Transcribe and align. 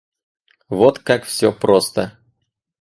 Вот 0.67 0.97
как 0.97 1.25
все 1.25 1.51
просто. 1.53 2.17